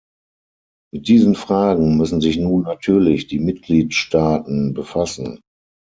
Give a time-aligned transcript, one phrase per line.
[0.91, 5.41] Mit diesen Fragen müssen sich nun natürlich die Mitgliedstaaten befassen.